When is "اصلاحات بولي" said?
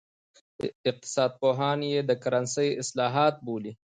2.81-3.73